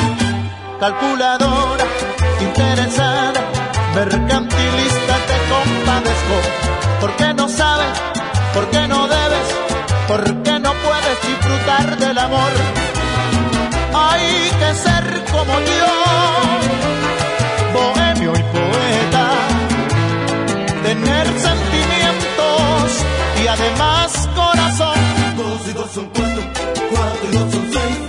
calculadora, 0.80 1.84
interesada, 2.40 3.40
mercantilista, 3.94 5.14
te 5.28 5.38
compadezco. 5.52 6.36
Porque 7.00 7.34
no 7.34 7.48
sabes, 7.48 7.92
porque 8.54 8.88
no 8.88 9.06
debes, 9.06 9.48
porque 10.08 10.58
no 10.60 10.72
puedes 10.72 11.16
disfrutar 11.28 11.98
del 11.98 12.18
amor 12.18 12.84
hay 13.94 14.50
que 14.60 14.74
ser 14.74 15.24
como 15.30 15.60
yo, 15.60 15.94
bohemio 17.72 18.32
y 18.32 18.42
poeta, 18.56 19.26
tener 20.82 21.26
sentimientos 21.26 23.04
y 23.42 23.46
además 23.46 24.28
corazón. 24.34 24.98
Dos 25.36 25.68
y 25.68 25.72
dos 25.72 25.90
son 25.92 26.06
cuatro, 26.06 26.42
cuatro 26.90 27.28
y 27.30 27.36
dos 27.36 27.52
son 27.52 27.70
seis. 27.72 28.03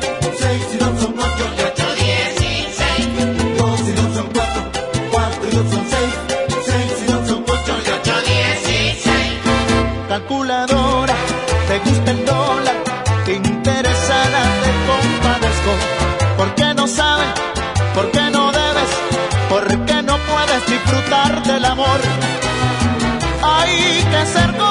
ser 24.35 24.64